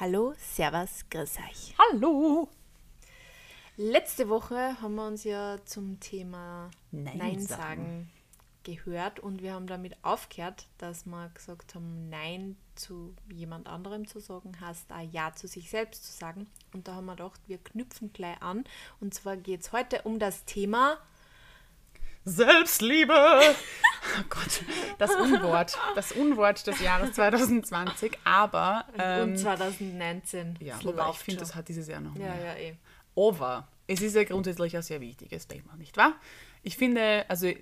[0.00, 1.74] Hallo, Servus, grüß euch.
[1.76, 2.48] Hallo!
[3.76, 7.48] Letzte Woche haben wir uns ja zum Thema Nein Nein, sagen.
[7.48, 8.10] sagen
[8.62, 14.20] gehört und wir haben damit aufgehört, dass wir gesagt haben, Nein zu jemand anderem zu
[14.20, 16.46] sagen, heißt auch Ja zu sich selbst zu sagen.
[16.72, 18.62] Und da haben wir gedacht, wir knüpfen gleich an.
[19.00, 20.98] Und zwar geht es heute um das Thema
[22.28, 23.14] Selbstliebe!
[24.20, 24.62] Oh Gott,
[24.98, 25.76] das Unwort.
[25.96, 28.86] Das Unwort des Jahres 2020, aber.
[28.96, 30.56] Ähm, und 2019.
[30.60, 32.44] ja, wobei ich finde, das hat dieses Jahr noch Ja, mehr.
[32.44, 32.76] ja, eh.
[33.16, 36.14] Aber es ist ja grundsätzlich ein sehr wichtiges Thema, nicht wahr?
[36.62, 37.52] Ich finde, also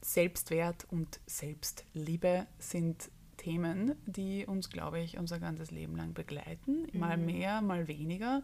[0.00, 6.86] Selbstwert und Selbstliebe sind Themen, die uns, glaube ich, unser ganzes Leben lang begleiten.
[6.92, 8.42] Mal mehr, mal weniger.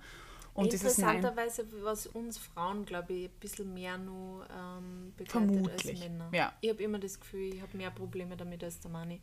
[0.56, 6.28] Und Interessanterweise, was uns Frauen, glaube ich, ein bisschen mehr nur ähm, begleitet als Männer.
[6.32, 6.52] ja.
[6.62, 9.20] Ich habe immer das Gefühl, ich habe mehr Probleme damit als der Manni.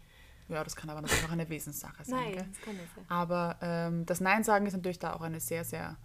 [0.48, 2.20] ja, das kann aber natürlich auch eine Wesenssache sein.
[2.20, 2.46] Nein, gell?
[2.52, 3.06] das kann nicht sein.
[3.08, 5.98] Aber ähm, das Nein sagen ist natürlich da auch eine sehr, sehr,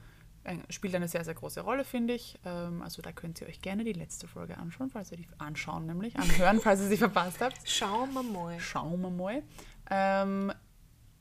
[0.44, 2.38] ein, spielt eine sehr, sehr große Rolle, finde ich.
[2.46, 5.84] Ähm, also da könnt ihr euch gerne die letzte Folge anschauen, falls ihr die anschauen,
[5.84, 7.68] nämlich anhören, falls ihr sie verpasst habt.
[7.68, 8.58] Schauen wir mal.
[8.60, 9.42] Schauen wir mal.
[9.90, 10.52] Ähm,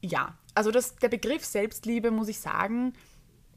[0.01, 2.93] ja, also das, der Begriff Selbstliebe, muss ich sagen,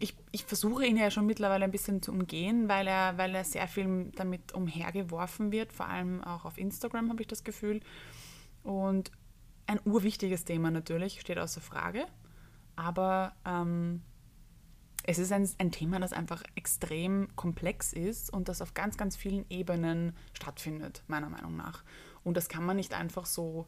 [0.00, 3.44] ich, ich versuche ihn ja schon mittlerweile ein bisschen zu umgehen, weil er, weil er
[3.44, 7.80] sehr viel damit umhergeworfen wird, vor allem auch auf Instagram habe ich das Gefühl.
[8.62, 9.12] Und
[9.66, 12.06] ein urwichtiges Thema natürlich, steht außer Frage.
[12.76, 14.02] Aber ähm,
[15.04, 19.16] es ist ein, ein Thema, das einfach extrem komplex ist und das auf ganz, ganz
[19.16, 21.84] vielen Ebenen stattfindet, meiner Meinung nach.
[22.24, 23.66] Und das kann man nicht einfach so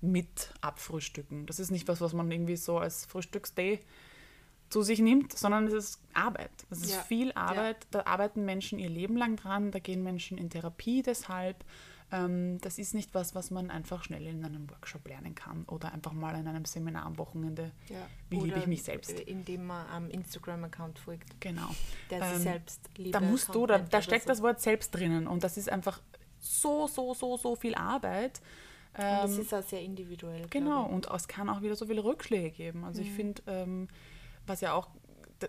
[0.00, 1.46] mit abfrühstücken.
[1.46, 3.78] Das ist nicht was, was man irgendwie so als Frühstücksday
[4.72, 6.50] zu sich nimmt, sondern es ist Arbeit.
[6.70, 7.36] Es ist Ja, viel ja.
[7.36, 7.86] Arbeit.
[7.90, 11.62] Da arbeiten Menschen ihr Leben lang dran, da gehen Menschen in Therapie deshalb.
[12.10, 15.92] Ähm, das ist nicht was, was man einfach schnell in einem Workshop lernen kann oder
[15.92, 17.70] einfach mal in einem Seminar am Wochenende.
[17.88, 17.96] Ja.
[18.28, 19.10] Wie liebe Oder ich mich selbst?
[19.20, 21.68] Indem man am Instagram-Account folgt, Genau.
[22.10, 23.14] der sich Ähm, selbst liebt.
[23.14, 26.00] Da musst du, da, da steckt das Wort selbst drinnen und das ist einfach
[26.38, 28.40] so, so, so, so viel Arbeit.
[28.94, 30.46] Und das Ähm, ist auch sehr individuell.
[30.50, 32.84] Genau, und es kann auch wieder so viele Rückschläge geben.
[32.84, 33.06] Also Mhm.
[33.06, 33.88] ich finde, ähm,
[34.46, 34.88] was ja auch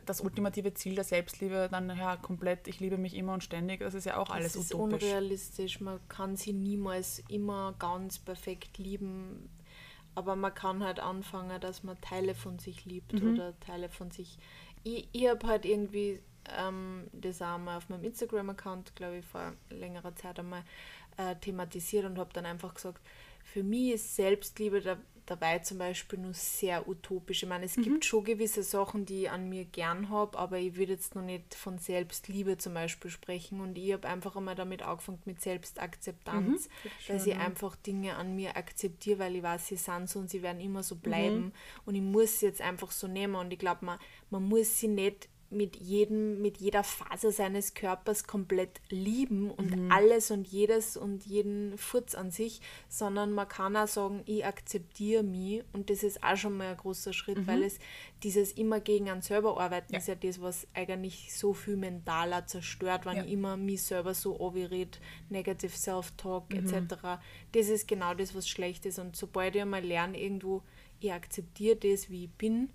[0.06, 3.94] das ultimative Ziel der Selbstliebe dann ja komplett, ich liebe mich immer und ständig, das
[3.94, 5.04] ist ja auch alles das ist utopisch.
[5.04, 5.82] unrealistisch.
[5.82, 9.50] Man kann sie niemals immer ganz perfekt lieben.
[10.16, 13.34] Aber man kann halt anfangen, dass man Teile von sich liebt Mhm.
[13.34, 14.38] oder Teile von sich.
[14.84, 16.22] Ich, ich habe halt irgendwie
[16.56, 20.64] ähm, das auch mal auf meinem Instagram-Account, glaube ich, vor längerer Zeit einmal
[21.18, 23.02] äh, thematisiert und habe dann einfach gesagt,
[23.44, 27.44] für mich ist Selbstliebe da, dabei zum Beispiel nur sehr utopisch.
[27.44, 30.76] Ich meine, es gibt schon gewisse Sachen, die ich an mir gern habe, aber ich
[30.76, 33.62] würde jetzt noch nicht von Selbstliebe zum Beispiel sprechen.
[33.62, 36.68] Und ich habe einfach einmal damit angefangen mit Selbstakzeptanz,
[37.08, 40.42] dass ich einfach Dinge an mir akzeptiere, weil ich weiß, sie sind so und sie
[40.42, 41.54] werden immer so bleiben.
[41.86, 43.36] Und ich muss sie jetzt einfach so nehmen.
[43.36, 48.26] Und ich glaube, man, man muss sie nicht mit jedem, mit jeder Phase seines Körpers
[48.26, 53.88] komplett lieben und alles und jedes und jeden Furz an sich, sondern man kann auch
[53.88, 57.80] sagen, ich akzeptiere mich und das ist auch schon mal ein großer Schritt, weil es
[58.24, 60.00] dieses immer gegen einen selber arbeiten Ja.
[60.00, 63.24] ist ja das, was eigentlich so viel mentaler zerstört, wenn Ja.
[63.24, 64.98] ich immer mich selber so anrede,
[65.30, 67.20] negative Self-Talk etc.
[67.52, 70.62] Das ist genau das, was schlecht ist und sobald ich einmal lerne, irgendwo,
[71.00, 72.70] ich akzeptiere das, wie ich bin,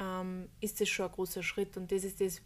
[0.00, 2.42] ähm, ist das schon ein großer Schritt und das ist das,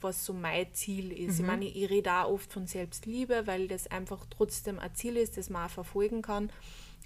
[0.00, 1.38] was so mein Ziel ist.
[1.38, 5.36] Ich meine, ich rede auch oft von Selbstliebe, weil das einfach trotzdem ein Ziel ist,
[5.36, 6.50] das man auch verfolgen kann.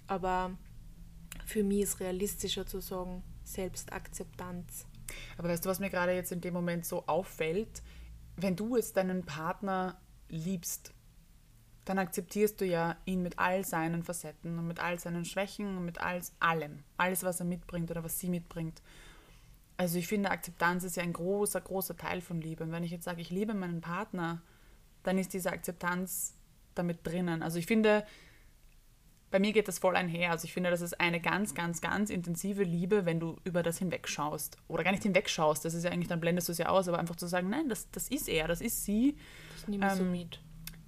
[0.06, 0.56] Aber
[1.44, 4.86] für mich ist realistischer zu sagen, Selbstakzeptanz.
[5.36, 7.82] Aber weißt du, was mir gerade jetzt in dem Moment so auffällt?
[8.36, 10.94] Wenn du jetzt deinen Partner liebst,
[11.84, 15.84] dann akzeptierst du ja ihn mit all seinen Facetten und mit all seinen Schwächen und
[15.84, 16.84] mit all, allem.
[16.96, 18.80] Alles, was er mitbringt oder was sie mitbringt.
[19.80, 22.64] Also ich finde, Akzeptanz ist ja ein großer, großer Teil von Liebe.
[22.64, 24.42] Und wenn ich jetzt sage, ich liebe meinen Partner,
[25.04, 26.34] dann ist diese Akzeptanz
[26.74, 27.42] damit drinnen.
[27.42, 28.04] Also ich finde,
[29.30, 30.32] bei mir geht das voll einher.
[30.32, 33.78] Also ich finde, das ist eine ganz, ganz, ganz intensive Liebe, wenn du über das
[33.78, 34.58] hinwegschaust.
[34.68, 36.98] Oder gar nicht hinwegschaust, das ist ja eigentlich, dann blendest du es ja aus, aber
[36.98, 39.16] einfach zu sagen, nein, das, das ist er, das ist sie.
[39.54, 40.40] Das nehme ich so Ähm, mit.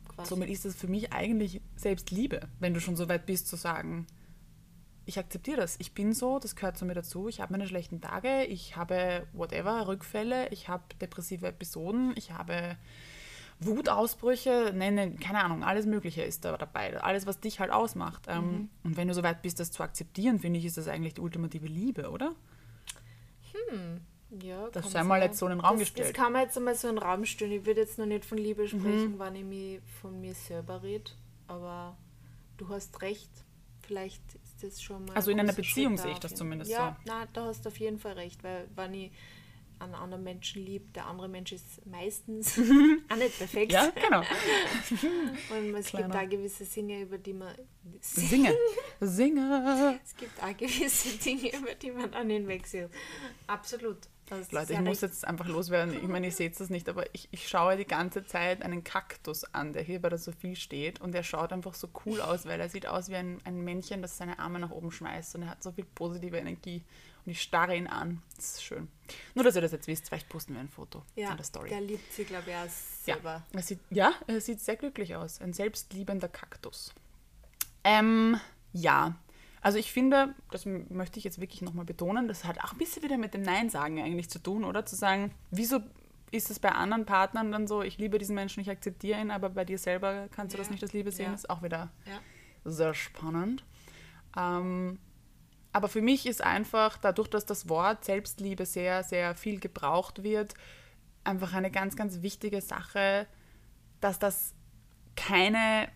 [0.06, 0.28] Quasi.
[0.28, 4.06] Somit ist es für mich eigentlich Selbstliebe, wenn du schon so weit bist zu sagen,
[5.04, 5.76] ich akzeptiere das.
[5.80, 7.28] Ich bin so, das gehört zu mir dazu.
[7.28, 12.76] Ich habe meine schlechten Tage, ich habe whatever, Rückfälle, ich habe depressive Episoden, ich habe
[13.60, 17.00] Wutausbrüche, nenne, keine Ahnung, alles Mögliche ist da dabei.
[17.00, 18.24] Alles, was dich halt ausmacht.
[18.28, 21.14] Ähm, Und wenn du so weit bist, das zu akzeptieren, finde ich, ist das eigentlich
[21.14, 22.34] die ultimative Liebe, oder?
[24.40, 26.16] Ja, Das sei mal jetzt so in den Raum das, Das gestellt.
[26.16, 27.52] kann man jetzt einmal so in den Raum stellen.
[27.52, 28.44] Ich würde jetzt noch nicht von Mhm.
[28.44, 31.10] Liebe sprechen, wenn ich mich von mir selber rede.
[31.48, 31.96] Aber
[32.56, 33.30] du hast recht.
[33.86, 35.14] Vielleicht ist das schon mal.
[35.14, 37.10] Also in ein einer Beziehung sehe ich das zumindest Ja, so.
[37.12, 39.12] na, da hast du auf jeden Fall recht, weil wenn ich
[39.80, 42.56] einen anderen Menschen liebe, der andere Mensch ist meistens
[43.08, 43.72] auch nicht perfekt.
[43.72, 44.20] Ja, genau.
[45.50, 46.20] Und es gibt Kleiner.
[46.22, 47.52] auch gewisse Dinge, über die man.
[48.00, 48.54] Singe.
[49.00, 49.98] Singe.
[50.04, 52.88] Es gibt auch gewisse Dinge, über die man dann hinwegsieht.
[53.48, 53.98] Absolut.
[54.50, 55.94] Leute, ich muss jetzt einfach loswerden.
[55.96, 59.44] Ich meine, ihr seht das nicht, aber ich, ich schaue die ganze Zeit einen Kaktus
[59.54, 61.00] an, der hier bei der Sophie steht.
[61.00, 64.02] Und der schaut einfach so cool aus, weil er sieht aus wie ein, ein Männchen,
[64.02, 65.34] das seine Arme nach oben schmeißt.
[65.36, 66.82] Und er hat so viel positive Energie.
[67.24, 68.20] Und ich starre ihn an.
[68.36, 68.88] Das ist schön.
[69.34, 71.68] Nur, dass ihr das jetzt wisst, vielleicht posten wir ein Foto Ja, in der Story.
[71.68, 73.42] der liebt sie, glaube ich, auch Ja, selber.
[73.52, 75.40] er sieht, ja, er sieht sehr glücklich aus.
[75.40, 76.92] Ein selbstliebender Kaktus.
[77.84, 78.40] Ähm,
[78.72, 79.14] ja.
[79.62, 83.02] Also ich finde, das möchte ich jetzt wirklich nochmal betonen, das hat auch ein bisschen
[83.04, 84.84] wieder mit dem Nein sagen eigentlich zu tun, oder?
[84.84, 85.80] Zu sagen, wieso
[86.32, 89.50] ist es bei anderen Partnern dann so, ich liebe diesen Menschen, ich akzeptiere ihn, aber
[89.50, 90.62] bei dir selber kannst du Ja.
[90.64, 91.34] das nicht als Liebe sehen, Ja.
[91.34, 92.18] ist auch wieder Ja.
[92.64, 93.64] sehr spannend.
[94.36, 94.98] Ähm,
[95.72, 100.54] aber für mich ist einfach, dadurch, dass das Wort Selbstliebe sehr, sehr viel gebraucht wird,
[101.22, 103.26] einfach eine ganz, ganz wichtige Sache,
[104.00, 104.54] dass das
[105.16, 105.88] keine,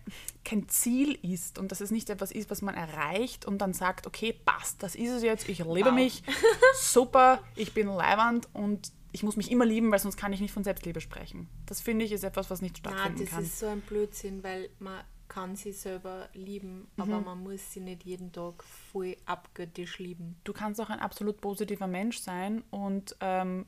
[0.45, 4.07] kein Ziel ist und dass es nicht etwas ist, was man erreicht und dann sagt,
[4.07, 5.93] okay, passt, das ist es jetzt, ich liebe Wow.
[5.95, 6.23] mich,
[6.79, 10.51] super, ich bin leiwand und ich muss mich immer lieben, weil sonst kann ich nicht
[10.53, 11.49] von Selbstliebe sprechen.
[11.65, 13.43] Das finde ich ist etwas, was nicht Nein, stattfinden das kann.
[13.43, 17.03] ist so ein Blödsinn, weil man kann sie selber lieben, Mhm.
[17.03, 20.37] aber man muss sie nicht jeden Tag voll abgöttisch lieben.
[20.43, 23.65] du kannst auch ein absolut positiver Mensch sein und ähm,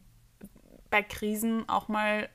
[0.89, 2.29] bei Krisen auch mal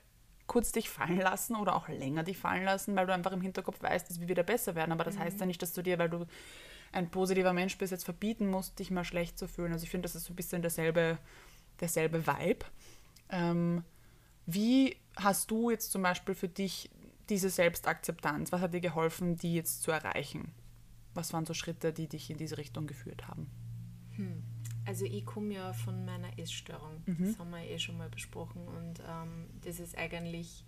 [0.47, 3.81] kurz dich fallen lassen oder auch länger dich fallen lassen, weil du einfach im Hinterkopf
[3.81, 4.91] weißt, es wird wieder besser werden.
[4.91, 6.25] Aber das heißt ja nicht, dass du dir, weil du
[6.91, 9.73] ein positiver Mensch bist, jetzt verbieten musst, dich mal schlecht zu fühlen.
[9.73, 11.17] Also ich finde, das ist so ein bisschen derselbe,
[11.79, 12.65] derselbe Vibe.
[13.29, 13.83] Ähm,
[14.45, 16.89] wie hast du jetzt zum Beispiel für dich
[17.29, 20.53] diese Selbstakzeptanz, was hat dir geholfen, die jetzt zu erreichen?
[21.13, 23.49] Was waren so Schritte, die dich in diese Richtung geführt haben?
[24.85, 27.01] Also ich komme ja von meiner Essstörung.
[27.05, 27.17] Mhm.
[27.25, 28.67] Das haben wir eh schon mal besprochen.
[28.67, 30.63] Und ähm, das ist eigentlich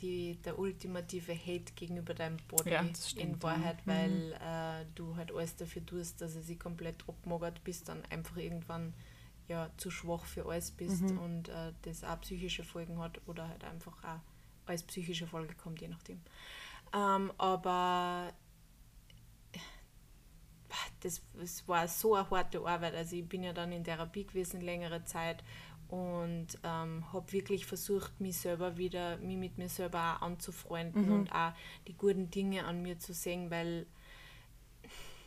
[0.00, 2.84] die, der ultimative Hate gegenüber deinem Body Ja,
[3.16, 3.42] in.
[3.42, 3.90] Wahrheit, Mhm.
[3.90, 8.36] weil äh, du halt alles dafür tust, dass er sich komplett abmagert bist, dann einfach
[8.36, 8.92] irgendwann
[9.46, 11.18] ja zu schwach für alles bist Mhm.
[11.18, 14.20] und äh, das auch psychische Folgen hat oder halt einfach auch
[14.66, 16.20] als psychische Folge kommt, je nachdem.
[16.94, 18.32] Ähm, aber
[21.00, 22.94] das, das war so eine harte Arbeit.
[22.94, 25.42] Also ich bin ja dann in Therapie gewesen längere Zeit
[25.88, 31.32] und ähm, habe wirklich versucht, mich selber wieder, mich mit mir selber auch anzufreunden und
[31.32, 31.52] auch
[31.86, 33.86] die guten Dinge an mir zu sehen, weil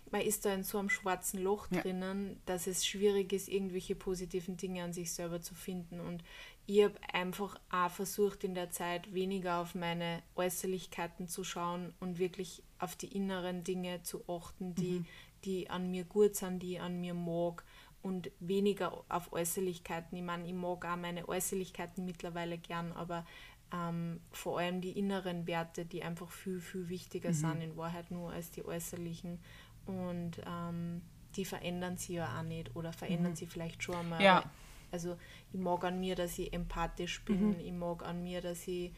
[0.10, 1.82] man ist da in so einem schwarzen Loch Ja.
[1.82, 6.00] drinnen, dass es schwierig ist, irgendwelche positiven Dinge an sich selber zu finden.
[6.00, 6.24] Und
[6.66, 12.20] ich habe einfach auch versucht, in der Zeit weniger auf meine Äußerlichkeiten zu schauen und
[12.20, 15.04] wirklich auf die inneren Dinge zu achten, die,
[15.46, 17.64] die an mir gut sind, die ich an mir mag
[18.02, 20.18] und weniger auf Äußerlichkeiten.
[20.18, 23.26] Ich meine, ich mag auch meine Äußerlichkeiten mittlerweile gern, aber
[23.74, 28.32] ähm, vor allem die inneren Werte, die einfach viel, viel wichtiger sind in Wahrheit nur
[28.32, 29.40] als die äußerlichen.
[29.86, 31.02] Und ähm,
[31.36, 34.22] die verändern sie ja auch nicht oder verändern sie vielleicht schon einmal.
[34.22, 34.50] Ja.
[34.92, 35.18] Also
[35.52, 38.94] ich mag an mir, dass ich empathisch bin, ich mag an mir, dass ich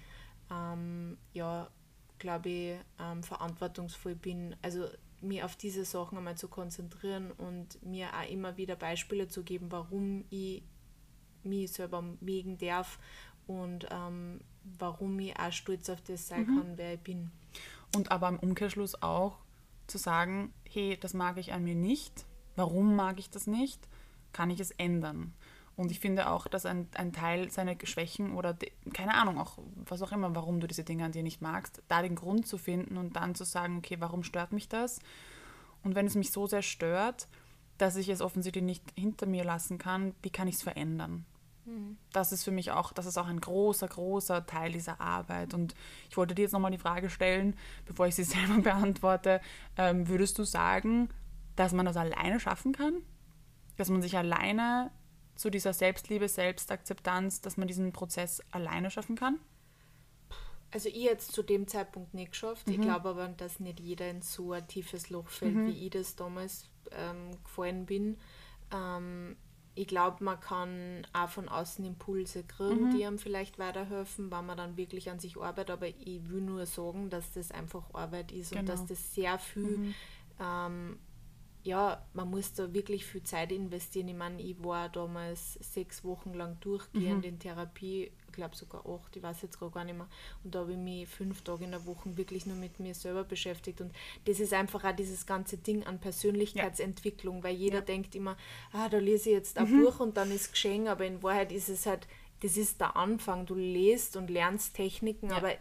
[0.52, 1.70] ähm, ja,
[2.18, 4.56] glaube ich, ähm, verantwortungsvoll bin.
[4.62, 4.88] Also
[5.22, 9.72] mir auf diese Sachen einmal zu konzentrieren und mir auch immer wieder Beispiele zu geben,
[9.72, 10.64] warum ich
[11.44, 13.00] mich selber mögen darf
[13.48, 14.42] und ähm,
[14.78, 17.32] warum ich auch stolz auf das sein kann, wer ich bin.
[17.96, 19.38] Und aber im Umkehrschluss auch
[19.88, 22.26] zu sagen, hey, das mag ich an mir nicht.
[22.56, 23.88] Warum mag ich das nicht?
[24.32, 25.34] Kann ich es ändern?
[25.80, 29.60] Und ich finde auch, dass ein, ein Teil seiner Schwächen oder de, keine Ahnung, auch
[29.86, 32.58] was auch immer, warum du diese Dinge an dir nicht magst, da den Grund zu
[32.58, 35.00] finden und dann zu sagen, okay, warum stört mich das?
[35.82, 37.30] Und wenn es mich so sehr stört,
[37.78, 41.24] dass ich es offensichtlich nicht hinter mir lassen kann, wie kann ich es verändern?
[42.12, 45.54] Das ist für mich auch, das ist auch ein großer, großer Teil dieser Arbeit.
[45.54, 45.76] Und
[46.10, 47.56] ich wollte dir jetzt nochmal die Frage stellen,
[47.86, 49.40] bevor ich sie selber beantworte,
[49.78, 51.08] ähm, würdest du sagen,
[51.56, 52.96] dass man das alleine schaffen kann?
[53.78, 54.92] Dass man sich alleine
[55.40, 59.40] zu dieser Selbstliebe, Selbstakzeptanz, dass man diesen Prozess alleine schaffen kann?
[60.72, 62.70] Also ich jetzt zu dem Zeitpunkt nicht geschafft.
[62.70, 66.18] Ich glaube aber, dass nicht jeder in so ein tiefes Loch fällt, wie ich das
[66.18, 68.18] damals ähm, gefallen bin.
[68.72, 69.38] Ähm,
[69.76, 74.58] ich glaube, man kann auch von außen Impulse kriegen, die einem vielleicht weiterhelfen, wenn man
[74.58, 75.72] dann wirklich an sich arbeitet.
[75.72, 78.72] Aber ich will nur sagen, dass das einfach Arbeit ist und Genau.
[78.74, 79.94] dass das sehr viel
[80.40, 81.00] ähm,
[81.70, 84.08] ja, man muss da wirklich viel Zeit investieren.
[84.08, 87.30] Ich meine, ich war damals sechs Wochen lang durchgehend Mhm.
[87.30, 90.08] in Therapie, ich glaube sogar acht, ich weiß jetzt gar nicht mehr.
[90.44, 93.24] Und da habe ich mich fünf Tage in der Woche wirklich nur mit mir selber
[93.24, 93.82] beschäftigt.
[93.82, 93.92] Und
[94.26, 97.82] das ist einfach auch dieses ganze Ding an Persönlichkeitsentwicklung, weil jeder Ja.
[97.82, 97.86] Mhm.
[97.86, 98.38] denkt immer,
[98.74, 101.70] ah, da lese ich jetzt ein Buch und dann ist geschehen, aber in Wahrheit ist
[101.70, 102.08] es halt,
[102.42, 103.46] das ist der Anfang.
[103.46, 105.38] Du lest und lernst Techniken, Ja.
[105.38, 105.54] aber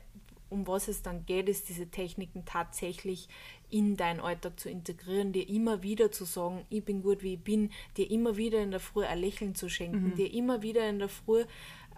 [0.50, 3.28] um was es dann geht, ist diese Techniken tatsächlich
[3.70, 7.44] in deinen Alltag zu integrieren, dir immer wieder zu sagen, ich bin gut, wie ich
[7.44, 10.98] bin, dir immer wieder in der Früh ein Lächeln zu schenken, dir immer wieder in
[10.98, 11.44] der Früh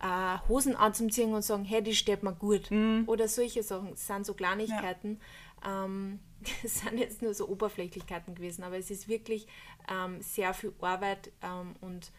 [0.03, 2.71] äh, Hosen anzuziehen und sagen, hey, die steht mir gut.
[3.07, 5.21] Oder solche Sachen, das sind so Kleinigkeiten.
[5.67, 6.21] Ähm,
[6.63, 9.47] das sind jetzt nur so Oberflächlichkeiten gewesen, aber es ist wirklich
[9.89, 12.13] ähm, sehr viel Arbeit ähm, und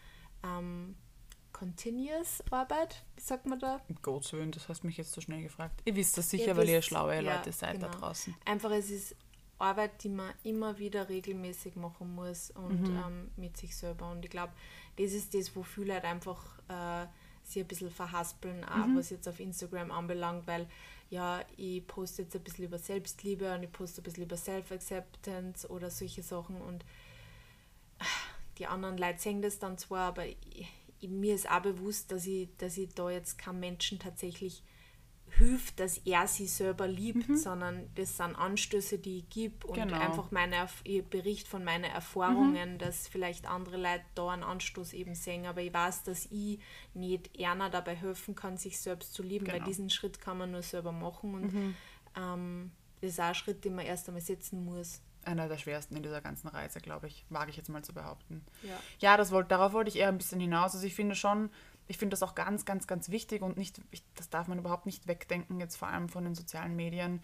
[0.44, 0.94] ähm,
[1.52, 3.80] Continuous Arbeit, wie sagt man da?
[3.88, 5.80] Um Gottes Willen, das hast mich jetzt so schnell gefragt.
[5.84, 8.00] Ihr wisst das sicher, Ihr weil ihr schlaue ja, Leute seid da genau.
[8.00, 8.34] draußen.
[8.44, 9.14] Einfach, es ist
[9.58, 12.96] Arbeit, die man immer wieder regelmäßig machen muss und Mhm.
[12.96, 14.10] ähm, mit sich selber.
[14.10, 14.52] Und ich glaube,
[14.96, 17.06] das ist das, wo viele halt einfach äh,
[17.44, 18.96] sich ein bisschen verhaspeln, auch Mhm.
[18.96, 20.68] was jetzt auf Instagram anbelangt, weil
[21.10, 25.68] ja, ich poste jetzt ein bisschen über Selbstliebe und ich poste ein bisschen über Self-Acceptance
[25.68, 26.84] oder solche Sachen und
[28.58, 30.68] die anderen Leute sehen das dann zwar, aber ich,
[31.08, 34.62] mir ist auch bewusst, dass ich, dass ich da jetzt keinem Menschen tatsächlich
[35.38, 39.96] hilft, dass er sie selber liebt, sondern das sind Anstöße, die ich gebe und Genau.
[39.98, 45.14] einfach meine, ich bericht von meinen Erfahrungen, dass vielleicht andere Leute da einen Anstoß eben
[45.14, 46.58] sehen, aber ich weiß, dass ich
[46.92, 49.66] nicht Erna dabei helfen kann, sich selbst zu lieben, weil Genau.
[49.66, 51.52] diesen Schritt kann man nur selber machen und
[52.16, 55.00] ähm, das ist auch ein Schritt, den man erst einmal setzen muss.
[55.24, 58.44] Einer der schwersten in dieser ganzen Reise, glaube ich, wage ich jetzt mal zu behaupten.
[58.62, 58.78] Ja.
[58.98, 60.74] Ja, das wollte, darauf wollte ich eher ein bisschen hinaus.
[60.74, 61.50] Also ich finde schon,
[61.88, 64.86] ich finde das auch ganz, ganz, ganz wichtig und nicht, ich, das darf man überhaupt
[64.86, 67.20] nicht wegdenken, jetzt vor allem von den sozialen Medien,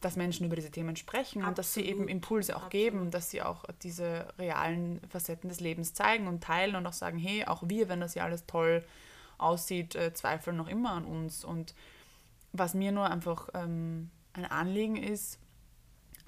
[0.00, 2.10] dass Menschen über diese Themen sprechen und dass sie eben Absolut.
[2.10, 2.70] Impulse auch Absolut.
[2.70, 7.18] geben, dass sie auch diese realen Facetten des Lebens zeigen und teilen und auch sagen,
[7.18, 8.84] hey, auch wir, wenn das ja alles toll
[9.36, 11.44] aussieht, äh, zweifeln noch immer an uns.
[11.44, 11.74] Und
[12.52, 15.38] was mir nur einfach ähm, ein Anliegen ist,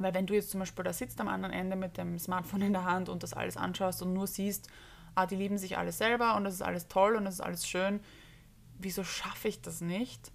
[0.03, 2.73] weil wenn du jetzt zum Beispiel da sitzt am anderen Ende mit dem Smartphone in
[2.73, 4.69] der Hand und das alles anschaust und nur siehst,
[5.15, 7.67] ah, die lieben sich alle selber und das ist alles toll und das ist alles
[7.67, 8.01] schön,
[8.79, 10.33] wieso schaffe ich das nicht?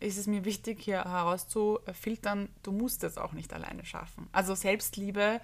[0.00, 4.28] Ist es mir wichtig, hier herauszufiltern, du musst es auch nicht alleine schaffen.
[4.32, 5.40] Also Selbstliebe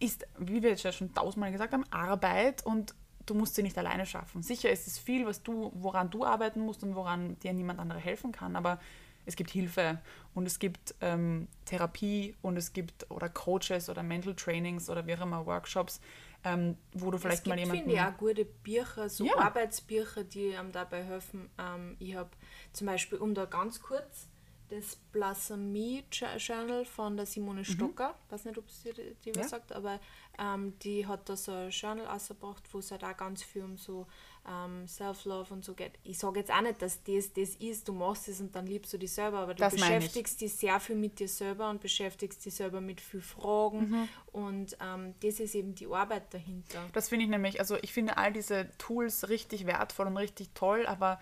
[0.00, 2.94] ist, wie wir jetzt ja schon tausendmal gesagt haben, Arbeit und
[3.26, 4.42] du musst sie nicht alleine schaffen.
[4.42, 7.98] Sicher ist es viel, was du, woran du arbeiten musst und woran dir niemand andere
[7.98, 8.78] helfen kann, aber
[9.26, 10.00] es gibt Hilfe
[10.34, 15.14] und es gibt ähm, Therapie und es gibt oder Coaches oder Mental Trainings oder wie
[15.14, 16.00] auch immer Workshops,
[16.44, 17.90] ähm, wo du vielleicht es mal gibt, jemanden...
[17.90, 19.38] finde ich, auch gute Bücher, so Ja.
[19.38, 21.48] Arbeitsbücher, die einem dabei helfen.
[21.58, 22.30] Ähm, ich habe
[22.72, 24.28] zum Beispiel, um da ganz kurz,
[24.70, 28.92] das Blasphemie Journal von der Simone Stocker, weiß nicht, ob sie
[29.24, 29.40] die, was Mhm.
[29.42, 29.48] Ja.
[29.48, 30.00] sagt, aber
[30.38, 33.76] ähm, die hat da so ein Journal rausgebracht, wo es halt auch ganz viel um
[33.76, 34.06] so
[34.48, 35.92] ähm, Self-Love und so geht.
[36.02, 38.92] Ich sage jetzt auch nicht, dass das das ist, du machst es und dann liebst
[38.92, 39.80] du dich selber, aber du Das ich.
[39.80, 44.08] beschäftigst dich sehr viel mit dir selber und beschäftigst dich selber mit viel Fragen Mhm.
[44.32, 46.82] und ähm, das ist eben die Arbeit dahinter.
[46.92, 50.86] Das finde ich nämlich, also ich finde all diese Tools richtig wertvoll und richtig toll,
[50.86, 51.20] aber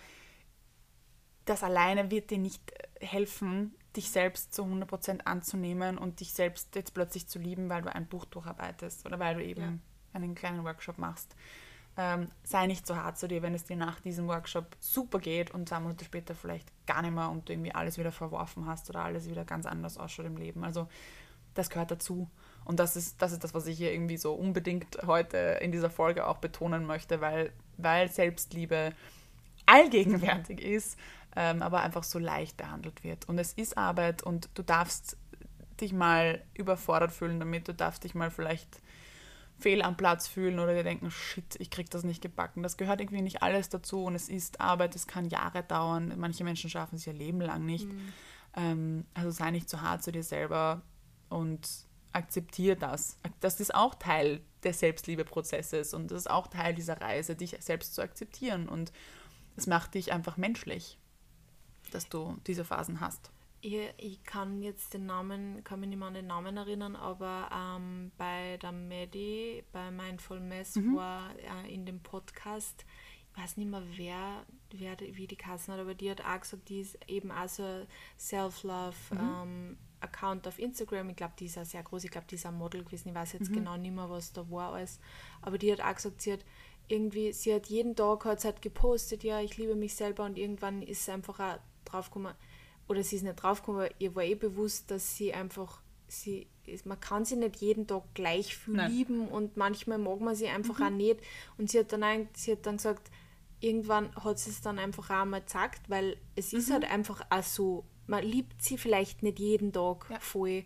[1.44, 6.75] das alleine wird dir nicht äh, helfen, dich selbst zu 100% anzunehmen und dich selbst
[6.75, 9.72] jetzt plötzlich zu lieben, weil du ein Buch durcharbeitest oder weil du eben Ja.
[10.14, 11.34] einen kleinen Workshop machst.
[11.99, 15.50] Ähm, sei nicht so hart zu dir, wenn es dir nach diesem Workshop super geht
[15.50, 18.88] und zwei Monate später vielleicht gar nicht mehr und du irgendwie alles wieder verworfen hast
[18.88, 20.64] oder alles wieder ganz anders ausschaut im Leben.
[20.64, 20.88] Also
[21.52, 22.30] das gehört dazu.
[22.64, 25.90] Und das ist, das ist das, was ich hier irgendwie so unbedingt heute in dieser
[25.90, 28.94] Folge auch betonen möchte, weil, weil Selbstliebe
[29.66, 30.99] allgegenwärtig ist,
[31.37, 33.29] ähm, aber einfach so leicht behandelt wird.
[33.29, 35.17] Und es ist Arbeit und du darfst
[35.81, 38.81] dich mal überfordert fühlen damit, du darfst dich mal vielleicht
[39.59, 42.62] fehl am Platz fühlen oder dir denken, shit, ich krieg das nicht gebacken.
[42.62, 46.15] Das gehört irgendwie nicht alles dazu und es ist Arbeit, es kann Jahre dauern.
[46.17, 47.87] Manche Menschen schaffen es ihr Leben lang nicht.
[48.57, 50.83] Ähm, also sei nicht zu hart zu dir selber
[51.29, 51.69] und
[52.12, 53.17] akzeptiere das.
[53.41, 57.95] Das ist auch Teil des Selbstliebeprozesses und das ist auch Teil dieser Reise, dich selbst
[57.95, 58.93] zu akzeptieren und
[59.57, 60.99] es macht dich einfach menschlich,
[61.94, 63.30] dass du diese Phasen hast.
[63.64, 67.49] Ich, ich kann jetzt den Namen, kann mich nicht mehr an den Namen erinnern, aber
[67.54, 70.96] ähm, bei der Medi, bei Mindful Mess Mhm.
[70.96, 72.84] war äh, in dem Podcast,
[73.34, 76.68] ich weiß nicht mehr wer, wer wie die Kassen hat, aber die hat auch gesagt,
[76.68, 77.87] die ist eben auch so ein
[78.18, 79.18] Self-Love Mhm.
[79.20, 81.11] ähm, Account auf Instagram.
[81.11, 83.14] Ich glaube, die ist auch sehr groß, ich glaube, die ist ein Model gewesen, ich
[83.14, 83.54] weiß jetzt Mhm.
[83.54, 84.99] genau nicht mehr, was da war alles.
[85.40, 86.44] Aber die hat auch gesagt, sie hat
[86.88, 90.37] irgendwie, sie hat jeden Tag hat sie halt gepostet, ja, ich liebe mich selber und
[90.37, 92.35] irgendwann ist sie einfach auch draufgekommen,
[92.89, 96.47] oder sie ist nicht draufgekommen, ihr war eh bewusst, dass sie einfach sie,
[96.85, 98.91] man kann sie nicht jeden Tag gleich viel Nein.
[98.93, 100.85] lieben und manchmal mag man sie einfach Mhm.
[100.85, 101.21] auch nicht.
[101.57, 103.11] Und sie hat dann, ein- sie hat dann gesagt,
[103.61, 106.73] irgendwann hat sie es dann einfach auch mal gesagt, weil es ist Mhm.
[106.75, 110.19] halt einfach auch so, man liebt sie vielleicht nicht jeden Tag Ja.
[110.21, 110.65] voll,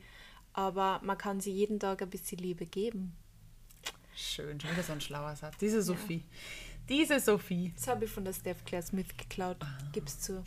[0.52, 3.14] aber man kann sie jeden Tag ein bisschen Liebe geben.
[4.16, 5.58] Schön, schon wieder so ein schlauer Satz.
[5.58, 6.22] Diese Sophie.
[6.88, 7.72] Diese Sophie.
[7.76, 9.78] Das habe ich von der Steph Claire Smith geklaut, Ah.
[9.92, 10.42] gib's zu.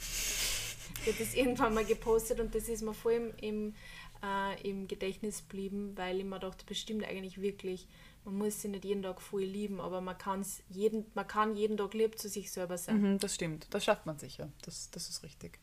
[1.02, 3.76] Ich habe das irgendwann mal gepostet und das ist mir voll im, im,
[4.24, 7.88] äh, im Gedächtnis geblieben, weil ich mir dachte, bestimmt eigentlich wirklich,
[8.26, 11.78] man muss sie nicht jeden Tag voll lieben, aber man, kann's jeden, man kann jeden
[11.78, 13.02] Tag lieb zu sich selber sein.
[13.02, 13.68] Mhm, das stimmt.
[13.72, 14.50] Das schafft man sicher.
[14.62, 15.60] Das, das ist richtig.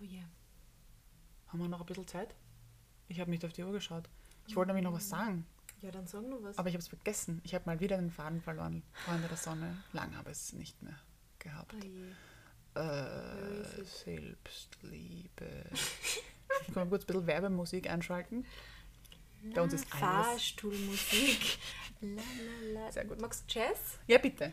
[0.00, 0.28] Oh yeah.
[1.48, 2.34] Haben wir noch ein bisschen Zeit?
[3.08, 4.08] Ich habe nicht auf die Uhr geschaut.
[4.46, 5.46] Ich wollte nämlich noch was sagen,
[5.82, 6.58] Ja, dann sag nur was.
[6.58, 7.40] aber ich habe es vergessen.
[7.44, 8.84] Ich habe mal wieder den Faden verloren.
[8.92, 9.76] Freunde der Sonne.
[9.92, 10.94] Lang habe ich es nicht mehr
[11.40, 11.74] gehabt.
[12.74, 12.78] Oh.
[12.78, 13.84] Äh?
[13.84, 15.64] Selbstliebe.
[15.72, 18.46] Ich kann mal kurz ein bisschen Werbemusik einschalten.
[19.54, 20.00] Bei uns ist alles.
[20.00, 21.58] Fahrstuhlmusik.
[22.00, 22.92] La, la, la.
[22.92, 23.20] Sehr gut.
[23.20, 23.98] Magst du Jazz?
[24.06, 24.52] Ja, bitte.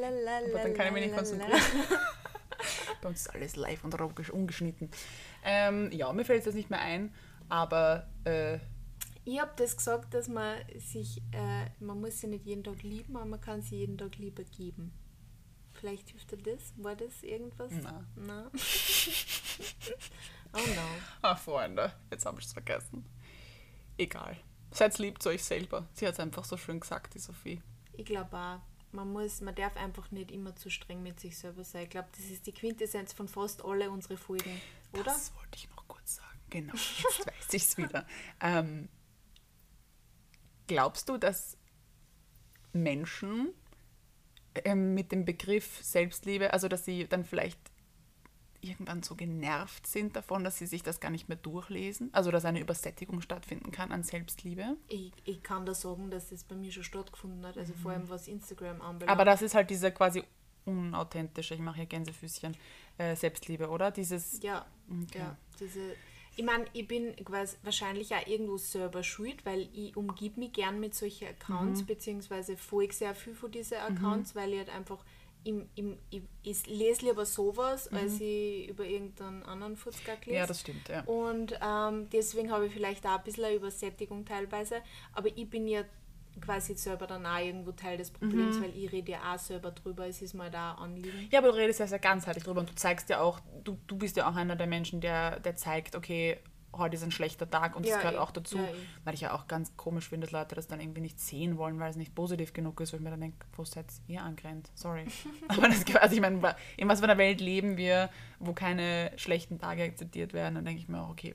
[0.00, 1.60] La, la, la, Aber dann kann ich mich nicht konzentrieren.
[3.02, 4.00] Bei uns ist alles live und
[4.30, 4.90] ungeschnitten.
[5.44, 7.12] Ähm, ja, mir fällt es jetzt nicht mehr ein,
[7.48, 8.60] aber äh,
[9.24, 13.16] Ich habe das gesagt, dass man sich, äh, man muss sie nicht jeden Tag lieben,
[13.16, 14.92] aber man kann sie jeden Tag Liebe geben.
[15.74, 16.72] Vielleicht hilft dir das?
[16.76, 17.72] War das irgendwas?
[17.82, 18.04] Na.
[18.16, 18.50] Na.
[20.54, 20.82] oh no.
[21.22, 23.04] Ah, Freunde, jetzt habe ich es vergessen.
[23.96, 24.36] Egal.
[24.72, 25.86] Seid lieb zu euch selber.
[25.92, 27.62] Sie hat es einfach so schön gesagt, die Sophie.
[27.92, 28.60] Ich glaube auch,
[28.92, 31.84] man muss, man darf einfach nicht immer zu streng mit sich selber sein.
[31.84, 34.60] Ich glaube, das ist die Quintessenz von fast alle unsere Folgen,
[34.92, 35.04] oder?
[35.04, 36.38] Das wollte ich noch kurz sagen.
[36.50, 38.06] Genau, jetzt weiß ich es wieder.
[38.40, 38.88] Ähm,
[40.72, 41.56] glaubst du, dass
[42.72, 43.50] Menschen
[44.64, 47.58] ähm, mit dem Begriff Selbstliebe, also dass sie dann vielleicht
[48.60, 52.10] irgendwann so genervt sind davon, dass sie sich das gar nicht mehr durchlesen?
[52.12, 54.76] Also dass eine Übersättigung stattfinden kann an Selbstliebe?
[54.88, 58.08] Ich, ich kann da sagen, dass das bei mir schon stattgefunden hat, also vor allem
[58.08, 59.10] was Instagram anbelangt.
[59.10, 60.22] Aber das ist halt diese quasi
[60.64, 62.56] unauthentische, ich mache hier Gänsefüßchen,
[62.98, 63.90] äh, Selbstliebe, oder?
[63.90, 65.18] Dieses, Ja, Okay.
[65.18, 65.36] ja.
[65.58, 65.94] Diese,
[66.36, 70.80] ich meine, ich bin quasi wahrscheinlich auch irgendwo selber schuld, weil ich umgib mich gern
[70.80, 75.04] mit solchen Accounts, beziehungsweise folge sehr viel von diesen Accounts, weil ich halt einfach,
[75.44, 80.36] im, im, ich, ich lese lieber sowas, als ich über irgendeinen anderen Furzgack lese.
[80.38, 81.02] ja, das stimmt, ja.
[81.04, 84.82] Und ähm, deswegen habe ich vielleicht auch ein bisschen eine Übersättigung teilweise.
[85.12, 85.82] Aber ich bin ja
[86.40, 90.06] quasi selber dann auch irgendwo Teil des Problems, weil ich rede ja auch selber drüber.
[90.06, 91.28] Es ist mir da ein Anliegen.
[91.30, 93.96] Ja, aber du redest ja sehr ganzheitlich drüber und du zeigst ja auch, du, du
[93.96, 96.38] bist ja auch einer der Menschen, der, der zeigt, okay,
[96.74, 98.18] heute ist ein schlechter Tag und das Ja, gehört eh.
[98.18, 98.74] auch dazu, Ja, eh.
[99.04, 101.78] weil ich ja auch ganz komisch finde, dass Leute das dann irgendwie nicht sehen wollen,
[101.78, 104.72] weil es nicht positiv genug ist, weil ich mir dann denke, wo seid ihr angrenzt?
[104.76, 105.04] Sorry.
[105.48, 109.58] aber das, also ich meine, in was für einer Welt leben wir, wo keine schlechten
[109.58, 111.34] Tage akzeptiert werden, dann denke ich mir auch, okay,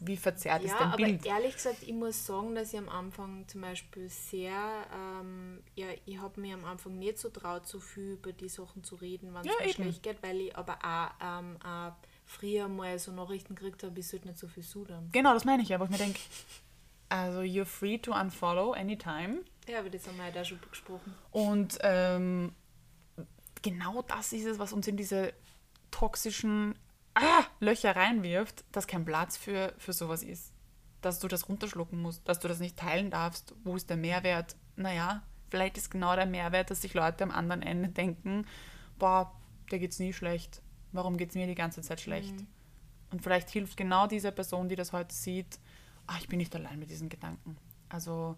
[0.00, 1.26] wie verzerrt ist Ja, dein aber Bild?
[1.26, 6.18] ehrlich gesagt, ich muss sagen, dass ich am Anfang zum Beispiel sehr, ähm, ja, ich
[6.18, 9.40] habe mir am Anfang nicht so traut, so viel über die Sachen zu reden, wenn
[9.42, 11.92] es Ja, mir schlecht geht, weil ich aber auch, ähm, auch
[12.24, 15.08] früher mal so Nachrichten gekriegt habe, ich sollte nicht so viel sudern.
[15.12, 16.18] Genau, das meine ich ja, wo ich mir denke,
[17.08, 19.40] also you're free to unfollow anytime.
[19.68, 21.14] Ja, aber das haben wir ja da schon gesprochen.
[21.32, 22.52] Und ähm,
[23.62, 25.32] genau das ist es, was uns in diese
[25.90, 26.74] toxischen
[27.14, 30.52] ah, Löcher reinwirft, dass kein Platz für, für sowas ist.
[31.00, 33.54] Dass du das runterschlucken musst, dass du das nicht teilen darfst.
[33.64, 34.56] Wo ist der Mehrwert?
[34.76, 38.46] Naja, vielleicht ist genau der Mehrwert, dass sich Leute am anderen Ende denken,
[38.98, 39.32] boah,
[39.70, 40.62] der geht's nie schlecht.
[40.92, 42.34] Warum geht's mir die ganze Zeit schlecht?
[43.10, 45.58] Und vielleicht hilft genau dieser Person, die das heute sieht,
[46.06, 47.56] ah, ich bin nicht allein mit diesen Gedanken.
[47.88, 48.36] Also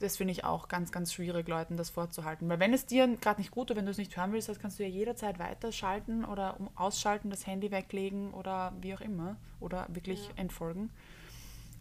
[0.00, 2.48] das finde ich auch ganz, ganz schwierig, Leuten das vorzuhalten.
[2.48, 4.58] Weil wenn es dir gerade nicht gut tut, wenn du es nicht hören willst, das
[4.58, 9.36] kannst du ja jederzeit weiterschalten oder ausschalten, das Handy weglegen oder wie auch immer.
[9.60, 10.32] Oder wirklich Ja.
[10.36, 10.90] entfolgen.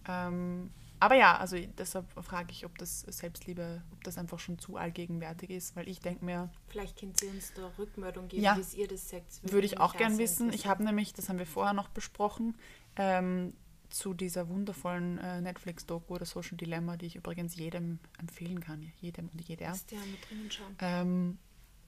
[0.07, 4.75] Ähm, aber ja, also deshalb frage ich, ob das Selbstliebe, ob das einfach schon zu
[4.75, 8.57] allgegenwärtig ist, weil ich denke mir, Vielleicht könnt ihr uns da Rückmeldung geben, Ja.
[8.57, 9.23] wie ihr das seht.
[9.43, 10.51] würde ich auch gern wissen.
[10.51, 12.55] Ich habe nämlich, das haben wir vorher noch besprochen,
[12.97, 13.53] ähm,
[13.89, 19.29] zu dieser wundervollen äh, Netflix-Doku oder Social Dilemma, die ich übrigens jedem empfehlen kann, jedem
[19.29, 20.75] und jeder, Musst ja mit drinnen schauen.
[20.79, 21.37] ähm,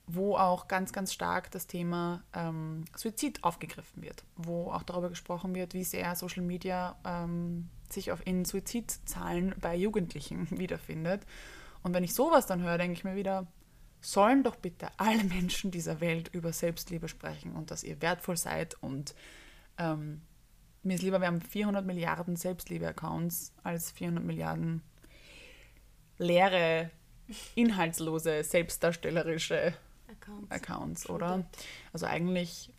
[0.08, 5.56] wo auch ganz, ganz stark das Thema ähm, Suizid aufgegriffen wird, wo auch darüber gesprochen
[5.56, 11.22] wird, wie sehr Social Media ähm, sich auf in Suizidzahlen bei Jugendlichen wiederfindet.
[11.84, 13.48] Und wenn ich sowas dann höre, denke ich mir wieder,
[14.02, 18.76] sollen doch bitte alle Menschen dieser Welt über Selbstliebe sprechen und dass ihr wertvoll seid
[18.82, 19.16] und
[19.78, 20.22] ähm,
[20.84, 24.82] mir ist lieber, wir haben 400 Milliarden Selbstliebe-Accounts als 400 Milliarden
[26.18, 26.92] leere,
[27.56, 29.74] inhaltslose, selbstdarstellerische
[30.08, 30.52] Accounts.
[30.52, 31.46] Accounts, oder?
[31.94, 32.72] Also eigentlich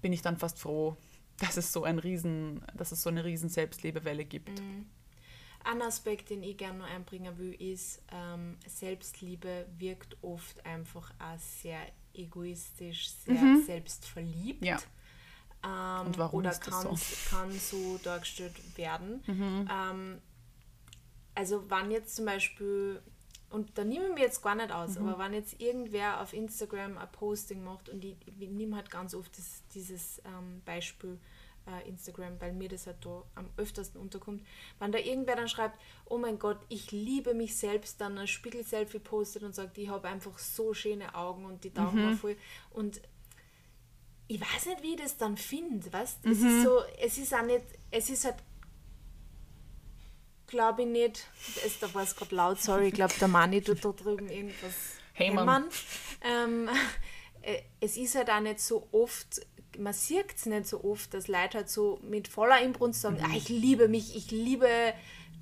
[0.00, 0.96] bin ich dann fast froh,
[1.38, 4.60] dass es so ein riesen, dass es so eine riesen Selbstliebewelle gibt.
[4.60, 4.86] Mhm.
[5.64, 11.38] Ein Aspekt, den ich gerne noch einbringen will, ist, ähm, Selbstliebe wirkt oft einfach auch
[11.38, 11.80] sehr
[12.14, 14.64] egoistisch, sehr selbstverliebt.
[14.64, 14.78] Ja.
[15.64, 17.30] Ähm, Und warum oder ist das kann, so?
[17.30, 19.22] kann so dargestellt werden.
[19.26, 19.68] Mhm.
[19.72, 20.22] Ähm,
[21.34, 23.02] also wenn jetzt zum Beispiel,
[23.50, 25.08] und da nehme ich mir jetzt gar nicht aus, Mhm.
[25.08, 29.14] aber wenn jetzt irgendwer auf Instagram ein Posting macht und ich, ich nehme halt ganz
[29.14, 31.18] oft das, dieses ähm, Beispiel
[31.66, 34.44] äh, Instagram, weil mir das halt da am öftersten unterkommt,
[34.78, 39.00] wenn da irgendwer dann schreibt, oh mein Gott, ich liebe mich selbst, dann ein Spiegel-Selfie
[39.00, 42.16] postet und sagt, ich habe einfach so schöne Augen und die taugen Mhm.
[42.18, 42.36] voll
[42.70, 43.00] und
[44.28, 46.48] ich weiß nicht, wie ich das dann finde, weißt Es Mhm.
[46.48, 48.36] ist so, es ist auch nicht, es ist halt,
[50.46, 51.26] glaube ich nicht,
[51.64, 54.74] es, da war es gerade laut, sorry, ich glaube, der Mani tut da drüben irgendwas
[55.12, 55.38] Hämmern.
[55.48, 55.68] hämmern.
[56.22, 56.68] Ähm,
[57.42, 59.40] äh, es ist halt auch nicht so oft,
[59.78, 63.36] man sieht es nicht so oft, dass Leute halt so mit voller Inbrunst sagen, ah,
[63.36, 64.68] ich liebe mich, ich liebe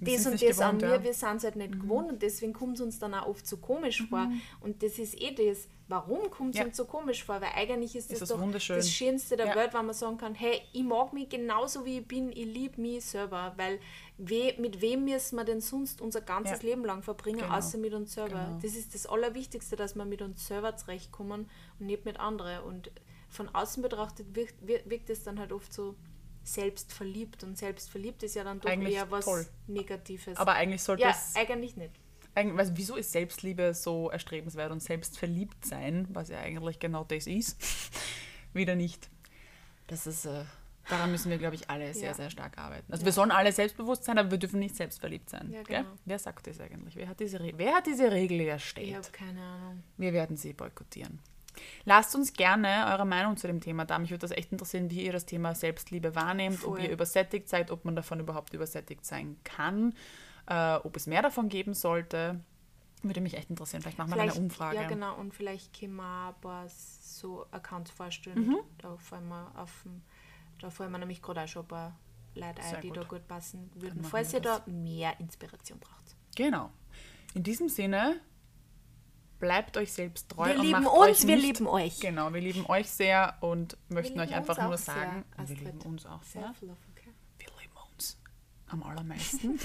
[0.00, 0.98] das und das an gewohnt, mir, ja.
[0.98, 1.04] Mhm.
[1.04, 3.57] wir sind es halt nicht gewohnt und deswegen kommt es uns dann auch oft so
[3.57, 4.30] komisch vor.
[4.61, 6.66] Und das ist eh das, warum kommt es Ja.
[6.66, 7.40] uns so komisch vor?
[7.40, 9.54] Weil eigentlich ist das, Ist das doch das Schönste der Ja.
[9.54, 12.80] Welt, wenn man sagen kann, hey, ich mag mich genauso wie ich bin, ich liebe
[12.80, 13.78] mich selber, weil
[14.18, 16.62] we, mit wem müssen wir denn sonst unser ganzes.
[16.62, 17.54] Leben lang verbringen, Genau.
[17.57, 18.44] außer mit uns selber.
[18.46, 18.59] Genau.
[18.62, 22.64] Das ist das Allerwichtigste, dass wir mit uns selber zurechtkommen und nicht mit anderen.
[22.64, 22.90] Und
[23.28, 25.94] von außen betrachtet wirkt, wirkt, wirkt es dann halt oft so
[26.44, 29.46] selbstverliebt und selbstverliebt ist ja dann doch Eigentlich eher was toll.
[29.66, 30.37] Negatives.
[30.37, 31.35] Aber eigentlich sollte ja, es.
[31.37, 31.92] eigentlich nicht.
[32.35, 37.26] Eigentlich, also wieso ist Selbstliebe so erstrebenswert und selbstverliebt sein, was ja eigentlich genau das
[37.26, 37.57] ist,
[38.52, 39.09] wieder nicht?
[39.87, 40.44] Das ist, äh,
[40.88, 42.14] daran müssen wir, glaube ich, alle sehr, Ja.
[42.14, 42.90] sehr stark arbeiten.
[42.92, 45.52] Also wir sollen alle selbstbewusst sein, aber wir dürfen nicht selbstverliebt sein.
[45.52, 45.88] Ja, genau.
[46.04, 46.96] Wer sagt das eigentlich?
[46.96, 48.94] Wer hat diese, Re Wer hat diese Regel Ich erstellt?
[48.94, 49.83] habe keine Ahnung.
[49.96, 51.20] Wir werden sie boykottieren.
[51.84, 53.98] Lasst uns gerne eure Meinung zu dem Thema da.
[53.98, 56.82] Mich würde das echt interessieren, wie ihr das Thema Selbstliebe wahrnehmt, ob Voll.
[56.82, 59.94] ihr übersättigt seid, ob man davon überhaupt übersättigt sein kann,
[60.46, 62.40] äh, ob es mehr davon geben sollte.
[63.02, 63.82] Würde mich echt interessieren.
[63.82, 64.76] Vielleicht machen wir eine Umfrage.
[64.76, 65.14] Ja, genau.
[65.16, 68.46] Und vielleicht können wir ein paar so Accounts vorstellen.
[68.46, 68.56] Mhm.
[68.78, 69.84] Da fallen wir auf
[70.60, 71.98] da fallen wir nämlich gerade auch schon ein paar
[72.34, 72.96] Leute ein, Sehr die gut.
[72.96, 76.16] da gut passen würden, falls ihr da mehr Inspiration braucht.
[76.36, 76.70] Genau.
[77.34, 78.20] In diesem Sinne,
[79.44, 82.00] bleibt euch selbst treu Wir und lieben macht uns, euch wir nicht, lieben euch.
[82.00, 85.61] Genau, wir lieben euch sehr und möchten euch einfach nur sehr, sagen, und wir Astrid.
[85.61, 86.54] lieben uns auch sehr.
[86.62, 87.12] Okay?
[87.38, 88.18] Wir lieben uns
[88.68, 89.61] am allermeisten.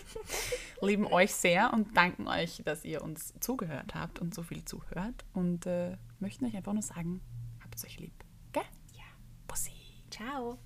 [0.80, 5.24] lieben euch sehr und danken euch, dass ihr uns zugehört habt und so viel zuhört.
[5.32, 7.20] Und äh, möchten euch einfach nur sagen,
[7.62, 8.24] habt euch lieb.
[8.52, 8.64] Gell?
[8.92, 9.04] Ja.
[9.46, 9.70] Bussi.
[10.10, 10.58] Ciao.